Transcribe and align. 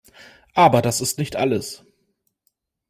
Aber 0.55 0.81
das 0.81 0.99
ist 0.99 1.19
nicht 1.19 1.35
alles. 1.35 1.85